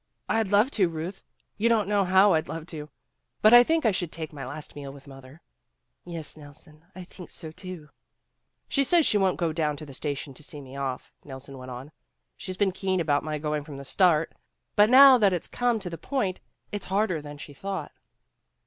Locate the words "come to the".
15.47-15.99